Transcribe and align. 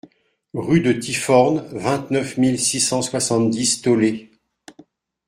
Rue 0.55 0.79
de 0.79 0.93
Ty-Forn, 0.93 1.63
vingt-neuf 1.77 2.35
mille 2.37 2.59
six 2.59 2.79
cent 2.81 3.03
soixante-dix 3.03 3.83
Taulé 3.83 4.31